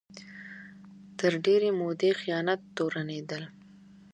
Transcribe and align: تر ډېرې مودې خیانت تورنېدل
تر 1.19 1.31
ډېرې 1.45 1.69
مودې 1.79 2.11
خیانت 2.21 2.59
تورنېدل 2.75 3.43